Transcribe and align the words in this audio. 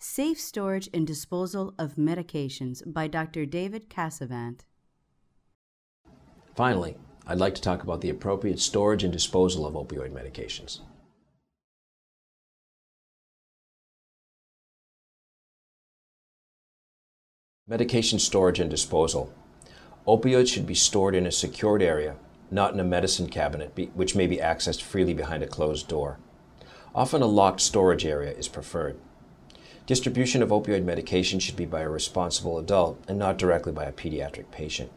Safe 0.00 0.38
Storage 0.38 0.88
and 0.94 1.04
Disposal 1.04 1.74
of 1.76 1.96
Medications 1.96 2.84
by 2.86 3.08
Dr. 3.08 3.44
David 3.44 3.90
Casavant. 3.90 4.60
Finally, 6.54 6.96
I'd 7.26 7.38
like 7.38 7.56
to 7.56 7.60
talk 7.60 7.82
about 7.82 8.00
the 8.00 8.08
appropriate 8.08 8.60
storage 8.60 9.02
and 9.02 9.12
disposal 9.12 9.66
of 9.66 9.74
opioid 9.74 10.12
medications. 10.12 10.82
Medication 17.66 18.20
storage 18.20 18.60
and 18.60 18.70
disposal. 18.70 19.34
Opioids 20.06 20.46
should 20.46 20.66
be 20.66 20.76
stored 20.76 21.16
in 21.16 21.26
a 21.26 21.32
secured 21.32 21.82
area, 21.82 22.14
not 22.52 22.72
in 22.72 22.78
a 22.78 22.84
medicine 22.84 23.28
cabinet, 23.28 23.76
which 23.94 24.14
may 24.14 24.28
be 24.28 24.36
accessed 24.36 24.80
freely 24.80 25.12
behind 25.12 25.42
a 25.42 25.48
closed 25.48 25.88
door. 25.88 26.20
Often 26.94 27.22
a 27.22 27.26
locked 27.26 27.60
storage 27.60 28.06
area 28.06 28.30
is 28.30 28.46
preferred. 28.46 28.96
Distribution 29.88 30.42
of 30.42 30.50
opioid 30.50 30.84
medication 30.84 31.38
should 31.38 31.56
be 31.56 31.64
by 31.64 31.80
a 31.80 31.88
responsible 31.88 32.58
adult 32.58 33.02
and 33.08 33.18
not 33.18 33.38
directly 33.38 33.72
by 33.72 33.84
a 33.84 33.92
pediatric 33.92 34.50
patient. 34.50 34.92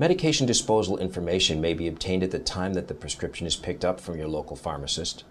Medication 0.00 0.48
disposal 0.48 0.98
information 0.98 1.60
may 1.60 1.74
be 1.74 1.86
obtained 1.86 2.24
at 2.24 2.32
the 2.32 2.40
time 2.40 2.74
that 2.74 2.88
the 2.88 2.94
prescription 2.94 3.46
is 3.46 3.54
picked 3.54 3.84
up 3.84 4.00
from 4.00 4.18
your 4.18 4.26
local 4.26 4.56
pharmacist. 4.56 5.22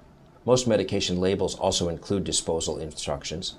Most 0.46 0.66
medication 0.66 1.20
labels 1.20 1.56
also 1.56 1.90
include 1.90 2.24
disposal 2.24 2.78
instructions. 2.78 3.56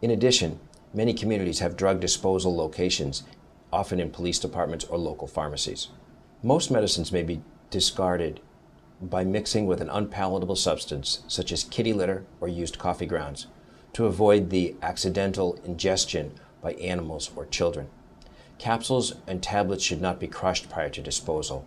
In 0.00 0.12
addition, 0.12 0.60
many 0.94 1.12
communities 1.12 1.58
have 1.58 1.76
drug 1.76 1.98
disposal 1.98 2.54
locations, 2.54 3.24
often 3.72 3.98
in 3.98 4.10
police 4.12 4.38
departments 4.38 4.84
or 4.84 4.98
local 4.98 5.26
pharmacies. 5.26 5.88
Most 6.44 6.70
medicines 6.70 7.10
may 7.10 7.24
be 7.24 7.42
discarded 7.70 8.38
by 9.00 9.24
mixing 9.24 9.66
with 9.66 9.80
an 9.80 9.90
unpalatable 9.90 10.56
substance, 10.56 11.22
such 11.28 11.52
as 11.52 11.64
kitty 11.64 11.92
litter 11.92 12.24
or 12.40 12.48
used 12.48 12.78
coffee 12.78 13.06
grounds, 13.06 13.46
to 13.92 14.06
avoid 14.06 14.50
the 14.50 14.74
accidental 14.82 15.58
ingestion 15.64 16.32
by 16.62 16.72
animals 16.74 17.30
or 17.36 17.46
children. 17.46 17.88
Capsules 18.58 19.14
and 19.26 19.42
tablets 19.42 19.84
should 19.84 20.00
not 20.00 20.18
be 20.18 20.26
crushed 20.26 20.70
prior 20.70 20.88
to 20.88 21.02
disposal. 21.02 21.66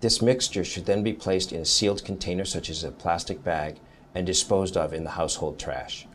This 0.00 0.22
mixture 0.22 0.64
should 0.64 0.86
then 0.86 1.02
be 1.02 1.12
placed 1.12 1.52
in 1.52 1.60
a 1.60 1.66
sealed 1.66 2.04
container 2.04 2.44
such 2.44 2.70
as 2.70 2.84
a 2.84 2.90
plastic 2.90 3.42
bag 3.42 3.78
and 4.14 4.26
disposed 4.26 4.76
of 4.76 4.92
in 4.92 5.04
the 5.04 5.10
household 5.10 5.58
trash. 5.58 6.06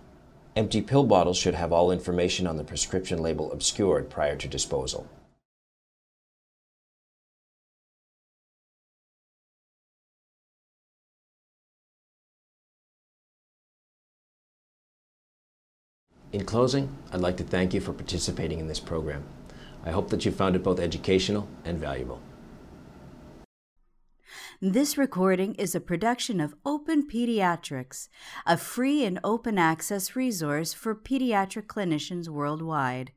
Empty 0.56 0.82
pill 0.82 1.04
bottles 1.04 1.38
should 1.38 1.56
have 1.56 1.74
all 1.74 1.92
information 1.92 2.48
on 2.48 2.58
the 2.58 2.64
prescription 2.64 3.22
label 3.22 3.52
obscured 3.52 4.10
prior 4.10 4.36
to 4.38 4.48
disposal. 4.48 5.08
In 16.32 16.46
closing, 16.46 16.96
I'd 17.12 17.22
like 17.22 17.38
to 17.38 17.44
thank 17.44 17.74
you 17.74 17.82
for 17.82 17.94
participating 17.94 18.60
in 18.60 18.68
this 18.68 18.80
program. 18.80 19.24
I 19.86 19.92
hope 19.92 20.10
that 20.10 20.26
you 20.26 20.32
found 20.32 20.56
it 20.56 20.64
both 20.64 20.80
educational 20.80 21.48
and 21.64 21.78
valuable. 21.78 22.20
This 24.62 24.98
recording 24.98 25.54
is 25.56 25.76
a 25.76 25.82
production 25.82 26.40
of 26.40 26.56
Open 26.66 27.06
Pediatrics, 27.08 28.08
a 28.46 28.58
free 28.58 29.04
and 29.04 29.20
open 29.24 29.58
access 29.58 30.16
resource 30.16 30.74
for 30.74 30.96
pediatric 30.96 31.68
clinicians 31.68 32.30
worldwide. 32.30 33.12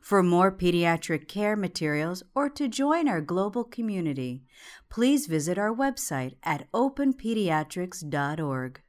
For 0.00 0.22
more 0.22 0.50
pediatric 0.50 1.28
care 1.28 1.56
materials 1.56 2.22
or 2.34 2.48
to 2.50 2.68
join 2.68 3.06
our 3.06 3.20
global 3.20 3.64
community, 3.64 4.44
please 4.88 5.26
visit 5.26 5.58
our 5.58 5.74
website 5.74 6.36
at 6.42 6.72
openpediatrics.org. 6.72 8.80